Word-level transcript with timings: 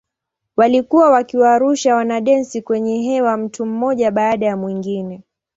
Walikuwa 0.57 1.11
wakiwarusha 1.11 1.95
wanadensi 1.95 2.61
kwa 2.61 2.77
hewa 2.77 3.37
mtu 3.37 3.65
mmoja 3.65 4.11
baada 4.11 4.45
ya 4.45 4.57
mwingine. 4.57 5.21